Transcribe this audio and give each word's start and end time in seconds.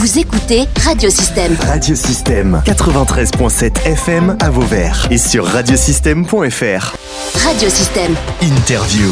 Vous 0.00 0.18
écoutez 0.18 0.66
Radiosystème. 0.82 1.54
Radiosystème 1.60 2.62
93.7 2.64 3.84
FM 3.84 4.34
à 4.40 4.48
Vauvert 4.48 5.06
et 5.10 5.18
sur 5.18 5.44
radiosystème.fr. 5.44 6.96
Radiosystème. 7.44 8.14
Interview. 8.40 9.10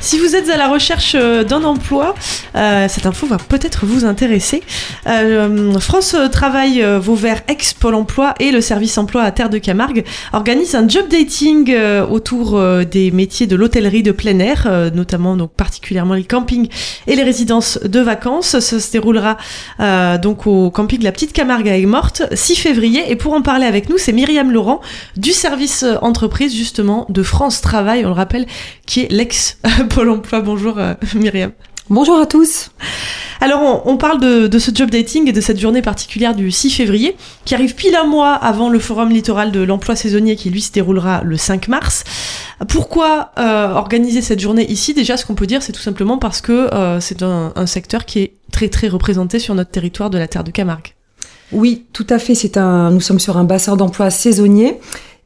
Si 0.00 0.18
vous 0.18 0.34
êtes 0.34 0.50
à 0.50 0.56
la 0.56 0.68
recherche 0.68 1.14
euh, 1.14 1.44
d'un 1.44 1.62
emploi, 1.62 2.16
euh, 2.54 2.86
cette 2.88 3.06
info 3.06 3.26
va 3.26 3.38
peut-être 3.38 3.86
vous 3.86 4.04
intéresser. 4.04 4.62
Euh, 5.06 5.78
France 5.78 6.16
Travail 6.30 6.82
euh, 6.82 6.98
Vauvert 6.98 7.42
ex 7.48 7.74
Pôle 7.74 7.94
Emploi 7.94 8.34
et 8.40 8.50
le 8.50 8.60
service 8.60 8.98
emploi 8.98 9.22
à 9.22 9.30
Terre 9.30 9.50
de 9.50 9.58
Camargue 9.58 10.04
organisent 10.32 10.74
un 10.74 10.88
job 10.88 11.08
dating 11.08 11.70
euh, 11.70 12.06
autour 12.06 12.60
des 12.84 13.10
métiers 13.10 13.46
de 13.46 13.56
l'hôtellerie 13.56 14.02
de 14.02 14.12
plein 14.12 14.38
air, 14.38 14.68
notamment 14.94 15.36
donc 15.36 15.52
particulièrement 15.52 16.14
les 16.14 16.24
campings 16.24 16.68
et 17.06 17.16
les 17.16 17.22
résidences 17.22 17.78
de 17.82 18.00
vacances. 18.00 18.58
Ça 18.58 18.80
se 18.80 18.92
déroulera 18.92 19.36
donc 20.18 20.46
au 20.46 20.70
camping 20.70 21.02
La 21.02 21.12
Petite 21.12 21.32
Camargue 21.32 21.68
à 21.68 21.76
Aigues-Mortes, 21.76 22.22
6 22.32 22.56
février. 22.56 23.10
Et 23.10 23.16
pour 23.16 23.32
en 23.32 23.42
parler 23.42 23.66
avec 23.66 23.88
nous, 23.88 23.98
c'est 23.98 24.12
Myriam 24.12 24.50
Laurent 24.50 24.80
du 25.16 25.32
service 25.32 25.84
entreprise 26.00 26.54
justement 26.54 27.06
de 27.08 27.22
France 27.22 27.60
Travail, 27.60 28.04
on 28.04 28.08
le 28.08 28.14
rappelle, 28.14 28.46
qui 28.86 29.00
est 29.00 29.10
l'ex 29.10 29.58
Pôle 29.90 30.10
Emploi. 30.10 30.40
Bonjour 30.40 30.78
Myriam. 31.14 31.52
Bonjour 31.90 32.16
à 32.16 32.26
tous. 32.26 32.70
Alors 33.40 33.60
on, 33.60 33.90
on 33.90 33.96
parle 33.96 34.20
de, 34.20 34.46
de 34.46 34.58
ce 34.60 34.70
job 34.72 34.88
dating 34.88 35.28
et 35.28 35.32
de 35.32 35.40
cette 35.40 35.58
journée 35.58 35.82
particulière 35.82 36.34
du 36.34 36.52
6 36.52 36.70
février 36.70 37.16
qui 37.44 37.56
arrive 37.56 37.74
pile 37.74 37.96
un 37.96 38.06
mois 38.06 38.34
avant 38.34 38.68
le 38.68 38.78
forum 38.78 39.10
littoral 39.10 39.50
de 39.50 39.60
l'emploi 39.60 39.96
saisonnier 39.96 40.36
qui 40.36 40.48
lui 40.50 40.62
se 40.62 40.70
déroulera 40.70 41.22
le 41.24 41.36
5 41.36 41.66
mars. 41.66 42.04
Pourquoi 42.68 43.32
euh, 43.38 43.72
organiser 43.72 44.22
cette 44.22 44.38
journée 44.38 44.64
ici? 44.70 44.94
Déjà 44.94 45.16
ce 45.16 45.26
qu'on 45.26 45.34
peut 45.34 45.48
dire 45.48 45.60
c'est 45.60 45.72
tout 45.72 45.80
simplement 45.80 46.18
parce 46.18 46.40
que 46.40 46.72
euh, 46.72 47.00
c'est 47.00 47.22
un, 47.24 47.52
un 47.56 47.66
secteur 47.66 48.04
qui 48.04 48.20
est 48.20 48.34
très 48.52 48.68
très 48.68 48.86
représenté 48.86 49.40
sur 49.40 49.56
notre 49.56 49.72
territoire 49.72 50.08
de 50.08 50.18
la 50.18 50.28
terre 50.28 50.44
de 50.44 50.52
Camargue. 50.52 50.94
Oui, 51.50 51.84
tout 51.92 52.06
à 52.10 52.20
fait. 52.20 52.36
C'est 52.36 52.56
un, 52.56 52.92
nous 52.92 53.00
sommes 53.00 53.20
sur 53.20 53.36
un 53.36 53.44
bassin 53.44 53.76
d'emploi 53.76 54.10
saisonnier 54.10 54.78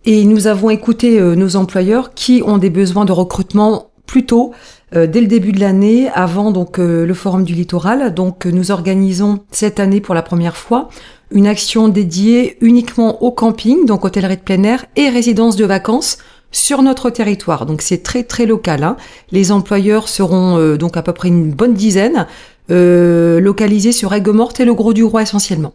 et 0.07 0.25
nous 0.25 0.47
avons 0.47 0.71
écouté 0.71 1.21
euh, 1.21 1.35
nos 1.35 1.55
employeurs 1.57 2.15
qui 2.15 2.43
ont 2.47 2.57
des 2.57 2.71
besoins 2.71 3.05
de 3.05 3.13
recrutement 3.13 3.91
plus 4.07 4.25
tôt, 4.25 4.53
euh, 4.95 5.07
dès 5.07 5.21
le 5.21 5.27
début 5.27 5.53
de 5.53 5.61
l'année, 5.61 6.09
avant 6.15 6.53
donc 6.53 6.79
euh, 6.79 7.05
le 7.05 7.15
forum 7.15 7.45
du 7.45 7.55
littoral. 7.55 8.15
Donc 8.15 8.47
euh, 8.47 8.51
nous 8.51 8.71
organisons 8.71 9.41
cette 9.51 9.81
année 9.81 10.01
pour 10.01 10.15
la 10.15 10.23
première 10.23 10.57
fois 10.57 10.89
une 11.33 11.47
action 11.49 11.89
dédiée 11.89 12.57
uniquement 12.61 13.23
au 13.23 13.33
camping, 13.33 13.85
donc 13.85 14.05
hôtellerie 14.05 14.37
de 14.37 14.43
plein 14.43 14.63
air 14.63 14.87
et 14.95 15.09
résidence 15.09 15.57
de 15.57 15.65
vacances 15.65 16.19
sur 16.53 16.83
notre 16.83 17.11
territoire. 17.11 17.67
Donc 17.67 17.83
c'est 17.83 18.03
très 18.03 18.23
très 18.23 18.47
local. 18.47 18.85
hein. 18.85 18.97
Les 19.33 19.51
employeurs 19.51 20.09
seront 20.09 20.57
euh, 20.57 20.77
donc 20.77 20.97
à 20.97 21.03
peu 21.03 21.13
près 21.13 21.29
une 21.29 21.51
bonne 21.51 21.75
dizaine, 21.75 22.27
localisés 22.69 23.93
sur 23.93 24.13
Aigues-Mortes 24.13 24.61
et 24.61 24.65
le 24.65 24.75
Gros 24.75 24.93
du 24.93 25.05
Roi 25.05 25.23
essentiellement. 25.23 25.75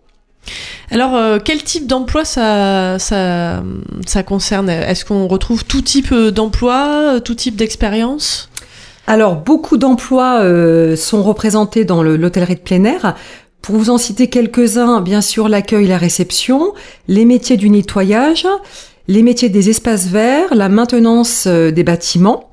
Alors 0.89 1.15
euh, 1.15 1.39
quel 1.43 1.63
type 1.63 1.87
d'emploi 1.87 2.25
ça, 2.25 2.99
ça, 2.99 3.63
concerne? 4.25 4.69
Est-ce 4.69 5.05
qu'on 5.05 5.27
retrouve 5.27 5.63
tout 5.63 5.81
type 5.81 6.11
euh, 6.11 6.31
d'emploi, 6.31 7.15
euh, 7.15 7.19
tout 7.19 7.35
type 7.35 7.55
d'expérience? 7.55 8.49
Alors, 9.07 9.35
beaucoup 9.35 9.77
d'emplois 9.77 10.41
sont 10.95 11.23
représentés 11.23 11.85
dans 11.85 12.03
le- 12.03 12.17
l'hôtellerie 12.17 12.55
de 12.55 12.61
plein 12.61 12.83
air. 12.83 13.15
Pour 13.61 13.75
vous 13.75 13.89
en 13.89 13.97
citer 13.97 14.27
quelques-uns, 14.29 15.01
bien 15.01 15.21
sûr, 15.21 15.49
l'accueil, 15.49 15.87
la 15.87 15.97
réception, 15.97 16.73
les 17.07 17.25
métiers 17.25 17.57
du 17.57 17.69
nettoyage, 17.69 18.47
les 19.07 19.23
métiers 19.23 19.49
des 19.49 19.69
espaces 19.69 20.05
verts, 20.05 20.53
la 20.53 20.69
maintenance 20.69 21.47
des 21.47 21.83
bâtiments, 21.83 22.50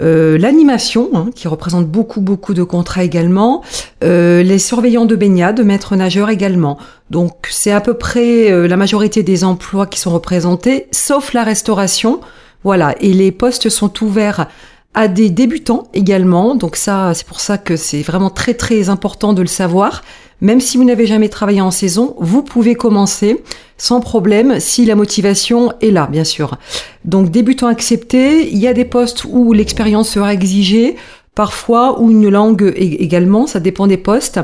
euh, 0.00 0.38
l'animation, 0.38 1.10
hein, 1.14 1.30
qui 1.34 1.48
représente 1.48 1.86
beaucoup, 1.86 2.20
beaucoup 2.20 2.54
de 2.54 2.62
contrats 2.62 3.04
également, 3.04 3.62
euh, 4.02 4.42
les 4.42 4.58
surveillants 4.58 5.04
de 5.04 5.16
baignade, 5.16 5.60
maîtres 5.60 5.96
nageurs 5.96 6.30
également. 6.30 6.78
Donc, 7.10 7.48
c'est 7.50 7.72
à 7.72 7.80
peu 7.80 7.94
près 7.94 8.50
euh, 8.50 8.66
la 8.66 8.76
majorité 8.76 9.22
des 9.22 9.44
emplois 9.44 9.86
qui 9.86 10.00
sont 10.00 10.10
représentés, 10.10 10.86
sauf 10.90 11.32
la 11.32 11.44
restauration. 11.44 12.20
Voilà, 12.64 12.94
et 13.00 13.12
les 13.12 13.32
postes 13.32 13.68
sont 13.68 14.02
ouverts 14.04 14.46
à 14.94 15.08
des 15.08 15.30
débutants 15.30 15.84
également. 15.94 16.54
Donc 16.54 16.76
ça, 16.76 17.12
c'est 17.14 17.26
pour 17.26 17.40
ça 17.40 17.58
que 17.58 17.76
c'est 17.76 18.02
vraiment 18.02 18.30
très 18.30 18.54
très 18.54 18.88
important 18.88 19.32
de 19.32 19.42
le 19.42 19.48
savoir. 19.48 20.02
Même 20.40 20.60
si 20.60 20.76
vous 20.76 20.84
n'avez 20.84 21.06
jamais 21.06 21.28
travaillé 21.28 21.60
en 21.60 21.70
saison, 21.70 22.14
vous 22.18 22.42
pouvez 22.42 22.74
commencer 22.74 23.42
sans 23.76 24.00
problème 24.00 24.60
si 24.60 24.84
la 24.84 24.94
motivation 24.94 25.72
est 25.80 25.90
là, 25.90 26.08
bien 26.10 26.24
sûr. 26.24 26.56
Donc 27.04 27.30
débutant 27.30 27.66
accepté, 27.66 28.48
il 28.50 28.58
y 28.58 28.66
a 28.66 28.74
des 28.74 28.84
postes 28.84 29.24
où 29.24 29.52
l'expérience 29.52 30.10
sera 30.10 30.32
exigée, 30.32 30.96
parfois 31.34 32.00
ou 32.00 32.10
une 32.10 32.28
langue 32.28 32.72
également, 32.76 33.46
ça 33.46 33.60
dépend 33.60 33.86
des 33.86 33.96
postes. 33.96 34.40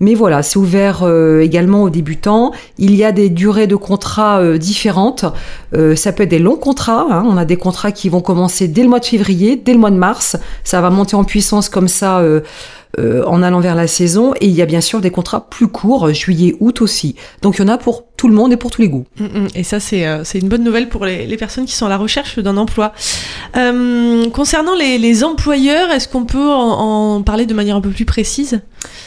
Mais 0.00 0.14
voilà, 0.14 0.44
c'est 0.44 0.58
ouvert 0.58 1.02
euh, 1.02 1.40
également 1.40 1.82
aux 1.82 1.90
débutants. 1.90 2.52
Il 2.78 2.94
y 2.94 3.02
a 3.02 3.10
des 3.10 3.30
durées 3.30 3.66
de 3.66 3.74
contrats 3.74 4.38
euh, 4.38 4.56
différentes. 4.56 5.24
Euh, 5.74 5.96
ça 5.96 6.12
peut 6.12 6.22
être 6.22 6.30
des 6.30 6.38
longs 6.38 6.56
contrats. 6.56 7.08
hein. 7.10 7.24
On 7.26 7.36
a 7.36 7.44
des 7.44 7.56
contrats 7.56 7.90
qui 7.90 8.08
vont 8.08 8.20
commencer 8.20 8.68
dès 8.68 8.84
le 8.84 8.88
mois 8.88 9.00
de 9.00 9.04
février, 9.06 9.56
dès 9.56 9.72
le 9.72 9.78
mois 9.80 9.90
de 9.90 9.96
mars. 9.96 10.36
Ça 10.62 10.80
va 10.80 10.90
monter 10.90 11.16
en 11.16 11.24
puissance 11.24 11.68
comme 11.68 11.88
ça 11.88 12.22
euh, 12.98 13.08
euh, 13.08 13.24
en 13.26 13.42
allant 13.42 13.60
vers 13.60 13.74
la 13.74 13.86
saison. 13.86 14.34
Et 14.40 14.46
il 14.46 14.54
y 14.54 14.62
a 14.62 14.66
bien 14.66 14.80
sûr 14.80 15.00
des 15.00 15.10
contrats 15.10 15.48
plus 15.48 15.68
courts, 15.68 16.12
juillet, 16.12 16.56
août 16.60 16.82
aussi. 16.82 17.14
Donc 17.42 17.56
il 17.56 17.62
y 17.62 17.64
en 17.64 17.68
a 17.68 17.78
pour 17.78 18.04
tout 18.16 18.28
le 18.28 18.34
monde 18.34 18.52
et 18.52 18.56
pour 18.56 18.70
tous 18.70 18.82
les 18.82 18.88
goûts. 18.88 19.06
Mm, 19.18 19.24
mm. 19.24 19.48
Et 19.54 19.62
ça, 19.62 19.80
c'est 19.80 20.06
euh, 20.06 20.24
une 20.34 20.48
bonne 20.48 20.64
nouvelle 20.64 20.88
pour 20.88 21.04
les, 21.04 21.26
les 21.26 21.36
personnes 21.36 21.64
qui 21.64 21.74
sont 21.74 21.86
à 21.86 21.88
la 21.88 21.96
recherche 21.96 22.38
d'un 22.38 22.56
emploi. 22.56 22.92
Euh, 23.56 24.28
concernant 24.30 24.74
les, 24.74 24.98
les 24.98 25.24
employeurs, 25.24 25.90
est-ce 25.90 26.08
qu'on 26.08 26.24
peut 26.24 26.50
en, 26.50 27.16
en 27.16 27.22
parler 27.22 27.46
de 27.46 27.54
manière 27.54 27.76
un 27.76 27.80
peu 27.80 27.90
plus 27.90 28.04
précise? 28.04 28.60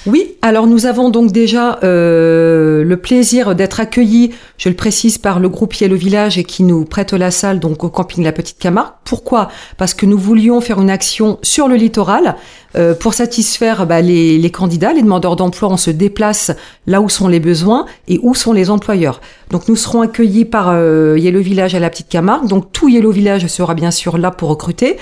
Oui, 0.08 0.36
alors 0.42 0.66
nous 0.66 0.88
avons 0.88 1.10
donc 1.12 1.32
déjà 1.32 1.78
euh, 1.84 2.84
le 2.84 2.98
plaisir 2.98 3.54
d'être 3.54 3.80
accueillis, 3.80 4.32
je 4.58 4.68
le 4.68 4.76
précise, 4.76 5.20
par 5.20 5.40
le 5.40 5.48
groupe 5.48 5.76
Yellow 5.76 5.96
Village 5.96 6.40
et 6.40 6.44
qui 6.44 6.64
nous 6.64 6.86
prête 6.86 7.14
la 7.14 7.30
salle 7.30 7.60
donc 7.60 7.84
au 7.84 7.90
camping 7.90 8.24
La 8.24 8.32
Petite 8.32 8.58
Camargue. 8.58 8.94
Pourquoi? 9.04 9.50
Parce 9.78 9.94
que 9.94 10.08
nous 10.08 10.18
voulions 10.18 10.60
faire 10.60 10.82
une 10.82 10.90
action 10.90 11.38
sur 11.44 11.68
le 11.68 11.76
littoral 11.76 12.36
euh, 12.76 12.96
pour 12.96 13.14
satisfaire 13.14 13.86
bah, 13.86 14.02
les, 14.02 14.40
les 14.40 14.50
candidats, 14.50 14.92
les 14.92 15.04
demandeurs 15.04 15.36
d'emploi. 15.36 15.70
On 15.70 15.78
se 15.78 15.92
déplace 15.92 16.52
là 16.88 17.00
où 17.00 17.08
sont 17.08 17.28
les 17.28 17.40
besoins 17.40 17.86
et 18.08 18.20
où 18.24 18.34
sont 18.34 18.54
les 18.54 18.72
employeurs. 18.72 19.22
Donc 19.52 19.68
nous 19.68 19.76
serons 19.76 20.02
accueillis 20.02 20.46
par 20.46 20.70
euh, 20.70 21.16
Yellow 21.20 21.42
Village 21.42 21.76
à 21.76 21.80
La 21.80 21.92
Petite 21.92 22.10
Camargue. 22.10 22.48
Donc 22.48 22.72
tout 22.72 22.90
Yellow 22.90 23.12
Village 23.12 23.46
sera 23.46 23.76
bien 23.76 23.92
sûr 23.92 24.18
là 24.18 24.32
pour 24.32 24.50
recruter. 24.50 24.98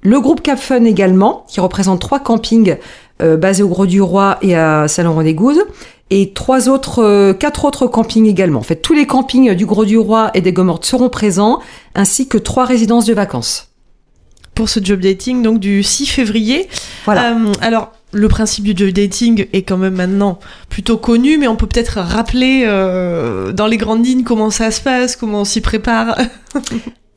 Le 0.00 0.20
groupe 0.20 0.42
Cap 0.42 0.60
Fun 0.60 0.84
également, 0.84 1.44
qui 1.48 1.58
représente 1.58 2.00
trois 2.00 2.20
campings 2.20 2.76
euh, 3.22 3.36
basés 3.36 3.62
au 3.62 3.68
Gros 3.68 3.86
du 3.86 4.00
Roi 4.00 4.38
et 4.42 4.54
à 4.56 4.88
Saint-Laurent-des-Gouzes, 4.88 5.64
et 6.10 6.32
trois 6.32 6.68
autres, 6.68 7.02
euh, 7.02 7.32
quatre 7.34 7.64
autres 7.64 7.86
campings 7.86 8.26
également. 8.26 8.60
En 8.60 8.62
fait, 8.62 8.76
tous 8.76 8.94
les 8.94 9.06
campings 9.06 9.54
du 9.54 9.66
Gros 9.66 9.84
du 9.84 9.98
Roi 9.98 10.30
et 10.34 10.40
des 10.40 10.52
Gomortes 10.52 10.86
seront 10.86 11.10
présents, 11.10 11.60
ainsi 11.94 12.28
que 12.28 12.38
trois 12.38 12.64
résidences 12.64 13.04
de 13.06 13.14
vacances. 13.14 13.68
pour 14.54 14.68
ce 14.68 14.80
job 14.82 14.98
dating 15.00 15.42
donc 15.42 15.60
du 15.60 15.84
6 15.84 16.06
février 16.06 16.68
Voilà. 17.04 17.32
Euh, 17.32 17.52
Alors, 17.60 17.92
le 18.12 18.26
principe 18.28 18.64
du 18.64 18.72
job 18.74 18.90
dating 18.92 19.46
est 19.52 19.62
quand 19.62 19.76
même 19.76 19.94
maintenant 19.94 20.38
plutôt 20.68 20.96
connu, 20.96 21.38
mais 21.38 21.46
on 21.46 21.56
peut 21.56 21.66
peut-être 21.66 22.00
rappeler 22.00 22.64
euh, 22.66 23.52
dans 23.52 23.66
les 23.66 23.76
grandes 23.76 24.04
lignes 24.04 24.24
comment 24.24 24.50
ça 24.50 24.70
se 24.70 24.80
passe, 24.80 25.14
comment 25.14 25.42
on 25.42 25.44
s'y 25.44 25.60
prépare. 25.60 26.16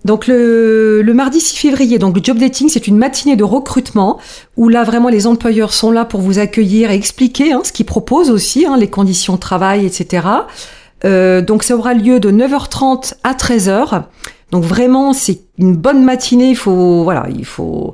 Donc 0.04 0.26
le, 0.28 1.12
mardi 1.14 1.40
6 1.40 1.58
février, 1.58 2.00
donc 2.00 2.16
le 2.16 2.24
job 2.24 2.38
dating, 2.38 2.70
c'est 2.70 2.88
une 2.88 2.98
matinée 2.98 3.36
de 3.36 3.44
recrutement 3.44 4.20
où 4.58 4.68
là 4.68 4.84
vraiment 4.84 5.10
les 5.10 5.28
employeurs 5.28 5.74
sont 5.74 5.92
là 5.92 6.06
pour 6.06 6.22
vous 6.22 6.40
accueillir 6.40 6.90
et 6.92 6.96
expliquer 6.96 7.54
hein, 7.54 7.62
ce 7.64 7.72
qu'ils 7.72 7.86
proposent 7.86 8.32
aussi, 8.32 8.66
hein, 8.66 8.78
les 8.78 8.90
conditions 8.90 9.36
de 9.36 9.40
travail, 9.40 9.86
etc. 9.86 10.28
Euh, 11.06 11.42
donc 11.42 11.64
ça 11.64 11.76
aura 11.76 11.94
lieu 11.94 12.20
de 12.20 12.32
9h30 12.32 13.14
à 13.24 13.34
13h. 13.34 14.04
Donc 14.52 14.64
vraiment 14.64 15.14
c'est 15.14 15.42
une 15.60 15.76
bonne 15.76 16.04
matinée. 16.04 16.50
Il 16.50 16.58
faut 16.58 17.04
voilà, 17.04 17.28
il 17.30 17.46
faut 17.46 17.94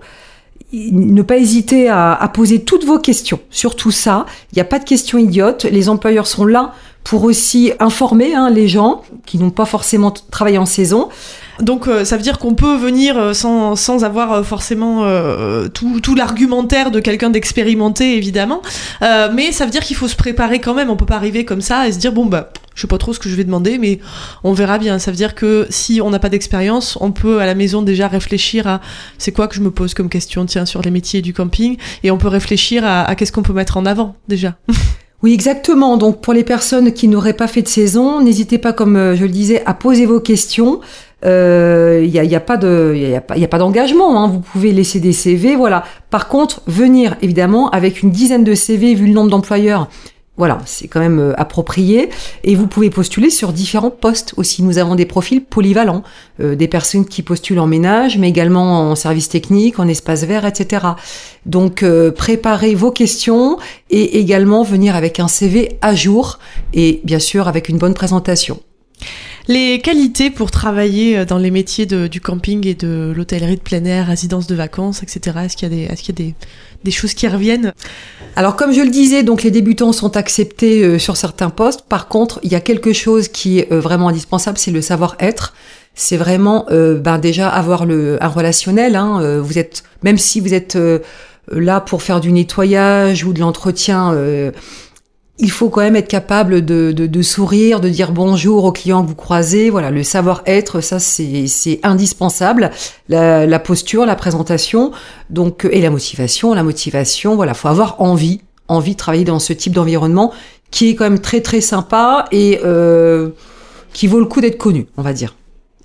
ne 0.73 1.21
pas 1.21 1.37
hésiter 1.37 1.89
à, 1.89 2.29
poser 2.33 2.63
toutes 2.63 2.85
vos 2.85 2.99
questions 2.99 3.39
sur 3.49 3.75
tout 3.75 3.91
ça. 3.91 4.25
Il 4.51 4.55
n'y 4.55 4.61
a 4.61 4.65
pas 4.65 4.79
de 4.79 4.83
questions 4.83 5.17
idiotes. 5.17 5.63
Les 5.63 5.89
employeurs 5.89 6.27
sont 6.27 6.45
là 6.45 6.73
pour 7.03 7.23
aussi 7.23 7.71
informer 7.79 8.35
hein, 8.35 8.49
les 8.49 8.67
gens 8.67 9.01
qui 9.25 9.37
n'ont 9.37 9.49
pas 9.49 9.65
forcément 9.65 10.11
travaillé 10.11 10.57
en 10.57 10.65
saison. 10.65 11.09
Donc 11.61 11.87
euh, 11.87 12.05
ça 12.05 12.17
veut 12.17 12.23
dire 12.23 12.37
qu'on 12.39 12.53
peut 12.53 12.75
venir 12.77 13.17
euh, 13.17 13.33
sans, 13.33 13.75
sans 13.75 14.03
avoir 14.03 14.31
euh, 14.31 14.43
forcément 14.43 15.05
euh, 15.05 15.67
tout, 15.67 15.99
tout 16.01 16.15
l'argumentaire 16.15 16.91
de 16.91 16.99
quelqu'un 16.99 17.29
d'expérimenté 17.29 18.15
évidemment, 18.15 18.61
Euh, 19.01 19.29
mais 19.33 19.51
ça 19.51 19.65
veut 19.65 19.71
dire 19.71 19.83
qu'il 19.83 19.95
faut 19.95 20.07
se 20.07 20.15
préparer 20.15 20.59
quand 20.59 20.73
même, 20.73 20.89
on 20.89 20.95
peut 20.95 21.05
pas 21.05 21.15
arriver 21.15 21.45
comme 21.45 21.61
ça 21.61 21.87
et 21.87 21.91
se 21.91 21.97
dire 21.99 22.11
bon 22.11 22.25
bah 22.25 22.51
je 22.75 22.81
sais 22.81 22.87
pas 22.87 22.97
trop 22.97 23.13
ce 23.13 23.19
que 23.19 23.29
je 23.29 23.35
vais 23.35 23.43
demander 23.43 23.77
mais 23.77 23.99
on 24.43 24.53
verra 24.53 24.77
bien, 24.77 24.99
ça 24.99 25.11
veut 25.11 25.17
dire 25.17 25.35
que 25.35 25.67
si 25.69 25.99
on 26.01 26.09
n'a 26.09 26.19
pas 26.19 26.29
d'expérience, 26.29 26.97
on 27.01 27.11
peut 27.11 27.39
à 27.39 27.45
la 27.45 27.55
maison 27.55 27.81
déjà 27.81 28.07
réfléchir 28.07 28.67
à 28.67 28.81
c'est 29.17 29.31
quoi 29.31 29.47
que 29.47 29.55
je 29.55 29.61
me 29.61 29.71
pose 29.71 29.93
comme 29.93 30.09
question 30.09 30.45
tiens 30.45 30.65
sur 30.65 30.81
les 30.81 30.91
métiers 30.91 31.21
du 31.21 31.33
camping 31.33 31.77
et 32.03 32.11
on 32.11 32.17
peut 32.17 32.27
réfléchir 32.27 32.85
à, 32.85 33.03
à 33.03 33.15
qu'est-ce 33.15 33.31
qu'on 33.31 33.43
peut 33.43 33.53
mettre 33.53 33.77
en 33.77 33.85
avant 33.85 34.15
déjà. 34.27 34.55
Oui, 35.23 35.33
exactement. 35.33 35.97
Donc 35.97 36.21
pour 36.21 36.33
les 36.33 36.43
personnes 36.43 36.93
qui 36.93 37.07
n'auraient 37.07 37.33
pas 37.33 37.47
fait 37.47 37.63
de 37.63 37.67
saison, 37.67 38.21
n'hésitez 38.21 38.59
pas, 38.59 38.71
comme 38.71 38.95
euh, 38.95 39.15
je 39.15 39.23
le 39.23 39.29
disais, 39.31 39.63
à 39.65 39.73
poser 39.73 40.05
vos 40.05 40.19
questions. 40.19 40.79
Il 41.23 42.09
n'y 42.09 42.19
a, 42.19 42.23
y 42.23 42.35
a, 42.35 42.39
pas 42.39 42.57
de, 42.57 42.93
y 42.95 43.15
a, 43.15 43.37
y 43.37 43.43
a 43.43 43.47
pas 43.47 43.57
d'engagement. 43.57 44.23
Hein. 44.23 44.27
Vous 44.27 44.39
pouvez 44.39 44.71
laisser 44.71 44.99
des 44.99 45.13
CV, 45.13 45.55
voilà. 45.55 45.83
Par 46.09 46.27
contre, 46.27 46.61
venir 46.67 47.15
évidemment 47.21 47.69
avec 47.69 48.03
une 48.03 48.11
dizaine 48.11 48.43
de 48.43 48.53
CV 48.53 48.93
vu 48.93 49.07
le 49.07 49.13
nombre 49.13 49.29
d'employeurs 49.29 49.87
voilà, 50.37 50.59
c'est 50.65 50.87
quand 50.87 50.99
même 50.99 51.19
euh, 51.19 51.33
approprié. 51.35 52.09
Et 52.43 52.55
vous 52.55 52.67
pouvez 52.67 52.91
postuler 52.91 53.31
sur 53.31 53.51
différents 53.51 53.89
postes 53.89 54.35
aussi. 54.37 54.61
Nous 54.61 54.77
avons 54.77 54.93
des 54.93 55.07
profils 55.07 55.43
polyvalents, 55.43 56.03
euh, 56.39 56.55
des 56.55 56.67
personnes 56.67 57.05
qui 57.05 57.23
postulent 57.23 57.59
en 57.59 57.65
ménage, 57.65 58.19
mais 58.19 58.29
également 58.29 58.91
en 58.91 58.95
service 58.95 59.29
technique, 59.29 59.79
en 59.79 59.87
espace 59.87 60.23
vert, 60.23 60.45
etc. 60.45 60.85
Donc 61.47 61.81
euh, 61.81 62.11
préparez 62.11 62.75
vos 62.75 62.91
questions 62.91 63.57
et 63.89 64.19
également 64.19 64.61
venir 64.61 64.95
avec 64.95 65.19
un 65.19 65.27
CV 65.27 65.79
à 65.81 65.95
jour 65.95 66.37
et 66.73 67.01
bien 67.03 67.19
sûr 67.19 67.47
avec 67.47 67.67
une 67.67 67.79
bonne 67.79 67.95
présentation. 67.95 68.59
Les 69.47 69.79
qualités 69.79 70.29
pour 70.29 70.51
travailler 70.51 71.25
dans 71.25 71.37
les 71.37 71.51
métiers 71.51 71.85
du 71.85 72.19
camping 72.19 72.67
et 72.67 72.73
de 72.73 73.13
l'hôtellerie 73.15 73.55
de 73.55 73.61
plein 73.61 73.85
air, 73.85 74.07
résidence 74.07 74.45
de 74.45 74.55
vacances, 74.55 75.03
etc. 75.03 75.37
Est-ce 75.45 75.55
qu'il 75.55 75.71
y 75.71 75.73
a 75.73 75.75
des, 75.75 75.83
est-ce 75.93 76.03
qu'il 76.03 76.19
y 76.19 76.21
a 76.21 76.25
des, 76.27 76.35
des 76.83 76.91
choses 76.91 77.13
qui 77.13 77.27
reviennent? 77.27 77.73
Alors 78.35 78.55
comme 78.55 78.71
je 78.71 78.81
le 78.81 78.89
disais, 78.89 79.23
donc 79.23 79.43
les 79.43 79.51
débutants 79.51 79.93
sont 79.93 80.17
acceptés 80.17 80.83
euh, 80.83 80.99
sur 80.99 81.17
certains 81.17 81.49
postes. 81.49 81.83
Par 81.87 82.07
contre, 82.07 82.39
il 82.43 82.51
y 82.51 82.55
a 82.55 82.59
quelque 82.59 82.93
chose 82.93 83.27
qui 83.27 83.59
est 83.59 83.71
euh, 83.71 83.79
vraiment 83.79 84.09
indispensable, 84.09 84.57
c'est 84.57 84.71
le 84.71 84.81
savoir-être. 84.81 85.53
C'est 85.95 86.17
vraiment 86.17 86.65
euh, 86.69 86.99
ben 86.99 87.17
déjà 87.17 87.49
avoir 87.49 87.85
le 87.85 88.21
un 88.21 88.27
relationnel. 88.27 88.95
Hein. 88.95 89.39
vous 89.39 89.57
êtes 89.57 89.83
même 90.03 90.17
si 90.17 90.39
vous 90.39 90.53
êtes 90.53 90.77
là 91.51 91.81
pour 91.81 92.03
faire 92.03 92.19
du 92.19 92.31
nettoyage 92.31 93.23
ou 93.23 93.33
de 93.33 93.39
l'entretien 93.39 94.13
il 95.39 95.51
faut 95.51 95.69
quand 95.69 95.81
même 95.81 95.95
être 95.95 96.07
capable 96.07 96.65
de, 96.65 96.91
de, 96.91 97.21
sourire, 97.21 97.79
de 97.79 97.89
dire 97.89 98.11
bonjour 98.11 98.63
aux 98.63 98.71
clients 98.71 99.03
que 99.03 99.09
vous 99.09 99.15
croisez. 99.15 99.69
Voilà, 99.69 99.91
le 99.91 100.01
savoir-être, 100.03 100.81
ça 100.81 100.99
c'est 100.99 101.79
indispensable. 101.83 102.71
La, 103.07 103.45
la, 103.45 103.59
posture, 103.59 104.05
la 104.05 104.15
présentation, 104.15 104.91
donc 105.29 105.67
et 105.71 105.81
la 105.81 105.91
motivation. 105.91 106.53
La 106.53 106.63
motivation, 106.63 107.35
voilà, 107.35 107.53
faut 107.53 107.67
avoir 107.67 108.01
envie, 108.01 108.41
envie 108.67 108.93
de 108.93 108.97
travailler 108.97 109.25
dans 109.25 109.39
ce 109.39 109.53
type 109.53 109.73
d'environnement 109.73 110.33
qui 110.71 110.89
est 110.89 110.95
quand 110.95 111.05
même 111.05 111.19
très 111.19 111.41
très 111.41 111.61
sympa 111.61 112.25
et 112.31 112.59
euh, 112.63 113.29
qui 113.93 114.07
vaut 114.07 114.19
le 114.19 114.25
coup 114.25 114.41
d'être 114.41 114.57
connu, 114.57 114.87
on 114.97 115.01
va 115.01 115.13
dire. 115.13 115.35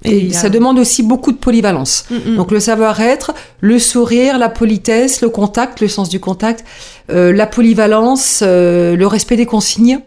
Et, 0.04 0.32
ça 0.32 0.48
demande 0.48 0.78
aussi 0.78 1.02
beaucoup 1.02 1.32
de 1.32 1.36
polyvalence. 1.36 2.06
Mm, 2.10 2.32
mm. 2.32 2.36
Donc 2.36 2.50
le 2.50 2.60
savoir-être, 2.60 3.32
le 3.60 3.78
sourire, 3.78 4.38
la 4.38 4.48
politesse, 4.48 5.20
le 5.20 5.28
contact, 5.28 5.80
le 5.80 5.88
sens 5.88 6.08
du 6.08 6.20
contact, 6.20 6.64
euh, 7.10 7.32
la 7.32 7.46
polyvalence, 7.46 8.40
euh, 8.42 8.96
le 8.96 9.06
respect 9.06 9.36
des 9.36 9.46
consignes 9.46 10.00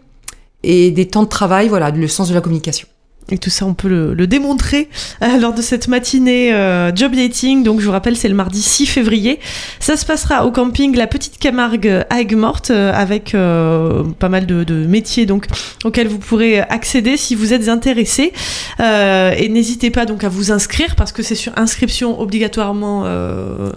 et 0.62 0.90
des 0.90 1.06
temps 1.06 1.22
de 1.22 1.28
travail, 1.28 1.68
voilà, 1.68 1.90
le 1.90 2.08
sens 2.08 2.28
de 2.28 2.34
la 2.34 2.40
communication. 2.40 2.88
Et 3.30 3.38
tout 3.38 3.50
ça, 3.50 3.66
on 3.66 3.74
peut 3.74 3.88
le, 3.88 4.26
démontrer 4.26 4.88
euh, 5.22 5.38
lors 5.38 5.52
de 5.52 5.62
cette 5.62 5.88
matinée 5.88 6.52
euh, 6.52 6.94
job 6.94 7.12
dating. 7.12 7.64
Donc, 7.64 7.80
je 7.80 7.86
vous 7.86 7.92
rappelle, 7.92 8.16
c'est 8.16 8.28
le 8.28 8.34
mardi 8.34 8.62
6 8.62 8.86
février. 8.86 9.40
Ça 9.80 9.96
se 9.96 10.06
passera 10.06 10.46
au 10.46 10.52
camping 10.52 10.96
La 10.96 11.08
Petite 11.08 11.38
Camargue 11.38 12.04
à 12.08 12.20
Aigues-Mortes 12.20 12.70
euh, 12.70 12.92
avec 12.94 13.32
pas 13.32 14.28
mal 14.28 14.46
de, 14.46 14.86
métiers 14.86 15.26
donc 15.26 15.46
auxquels 15.84 16.06
vous 16.06 16.18
pourrez 16.18 16.60
accéder 16.60 17.16
si 17.16 17.34
vous 17.34 17.52
êtes 17.52 17.68
intéressé. 17.68 18.32
et 18.80 19.48
n'hésitez 19.48 19.90
pas 19.90 20.06
donc 20.06 20.22
à 20.22 20.28
vous 20.28 20.52
inscrire 20.52 20.94
parce 20.96 21.12
que 21.12 21.22
c'est 21.22 21.34
sur 21.34 21.52
inscription 21.56 22.20
obligatoirement. 22.20 23.04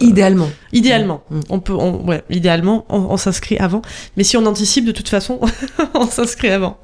idéalement. 0.00 0.50
Idéalement. 0.72 1.22
Mm. 1.30 1.40
On 1.50 1.60
peut, 1.60 1.72
ouais, 1.72 2.22
idéalement, 2.30 2.84
on, 2.88 2.98
on 2.98 3.16
s'inscrit 3.16 3.56
avant. 3.58 3.82
Mais 4.16 4.24
si 4.24 4.36
on 4.36 4.46
anticipe, 4.46 4.84
de 4.84 4.92
toute 4.92 5.08
façon, 5.08 5.40
on 5.94 6.06
s'inscrit 6.06 6.50
avant. 6.50 6.78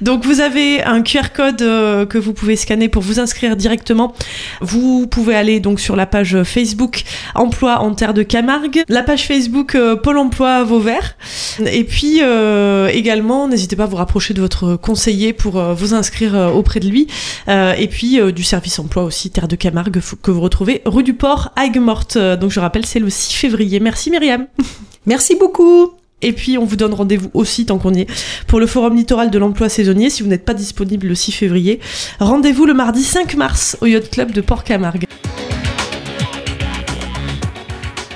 Donc, 0.00 0.24
vous 0.24 0.40
avez 0.40 0.82
un 0.82 1.02
QR 1.02 1.32
code 1.34 1.58
que 1.58 2.18
vous 2.18 2.32
pouvez 2.32 2.56
scanner 2.56 2.88
pour 2.88 3.02
vous 3.02 3.20
inscrire 3.20 3.56
directement. 3.56 4.14
Vous 4.60 5.06
pouvez 5.06 5.34
aller 5.34 5.60
donc 5.60 5.80
sur 5.80 5.96
la 5.96 6.06
page 6.06 6.42
Facebook 6.42 7.04
Emploi 7.34 7.80
en 7.80 7.94
terre 7.94 8.14
de 8.14 8.22
Camargue, 8.22 8.82
la 8.88 9.02
page 9.02 9.26
Facebook 9.26 9.74
euh, 9.74 9.96
Pôle 9.96 10.18
Emploi 10.18 10.64
Vauvert. 10.64 11.16
Et 11.64 11.84
puis 11.84 12.20
euh, 12.22 12.88
également, 12.88 13.48
n'hésitez 13.48 13.76
pas 13.76 13.84
à 13.84 13.86
vous 13.86 13.96
rapprocher 13.96 14.34
de 14.34 14.40
votre 14.40 14.76
conseiller 14.76 15.32
pour 15.32 15.58
euh, 15.58 15.74
vous 15.74 15.94
inscrire 15.94 16.34
auprès 16.54 16.80
de 16.80 16.88
lui. 16.88 17.06
et 17.48 17.88
puis 17.88 18.20
du 18.32 18.44
service 18.44 18.78
emploi 18.78 19.04
aussi 19.04 19.30
Terre 19.30 19.48
de 19.48 19.56
Camargue 19.56 20.00
que 20.22 20.30
vous 20.30 20.40
retrouvez 20.40 20.82
rue 20.84 21.02
du 21.02 21.14
Port, 21.14 21.52
Aigues-Mortes. 21.60 22.18
Donc 22.18 22.50
je 22.50 22.60
rappelle, 22.60 22.86
c'est 22.86 22.98
le 22.98 23.10
6 23.20 23.34
février. 23.34 23.80
Merci 23.80 24.10
Myriam. 24.10 24.46
Merci 25.06 25.36
beaucoup. 25.36 25.92
Et 26.22 26.32
puis, 26.32 26.58
on 26.58 26.64
vous 26.64 26.76
donne 26.76 26.92
rendez-vous 26.92 27.30
aussi, 27.32 27.64
tant 27.64 27.78
qu'on 27.78 27.94
y 27.94 28.02
est, 28.02 28.06
pour 28.46 28.60
le 28.60 28.66
Forum 28.66 28.94
littoral 28.94 29.30
de 29.30 29.38
l'emploi 29.38 29.68
saisonnier. 29.68 30.10
Si 30.10 30.22
vous 30.22 30.28
n'êtes 30.28 30.44
pas 30.44 30.54
disponible 30.54 31.06
le 31.06 31.14
6 31.14 31.32
février, 31.32 31.80
rendez-vous 32.18 32.66
le 32.66 32.74
mardi 32.74 33.02
5 33.02 33.36
mars 33.36 33.78
au 33.80 33.86
Yacht 33.86 34.10
Club 34.10 34.32
de 34.32 34.40
Port-Camargue. 34.42 35.04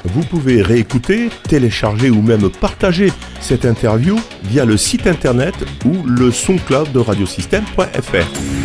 Vous 0.04 0.22
pouvez 0.22 0.62
réécouter, 0.62 1.30
télécharger 1.48 2.10
ou 2.10 2.22
même 2.22 2.48
partager 2.50 3.10
cette 3.40 3.64
interview 3.64 4.16
via 4.44 4.64
le 4.64 4.76
site 4.76 5.06
internet 5.06 5.54
ou 5.84 6.06
le 6.06 6.30
son 6.30 6.56
club 6.56 6.92
de 6.92 7.00
radiosystème.fr. 7.00 8.63